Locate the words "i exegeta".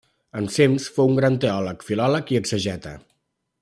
2.35-2.99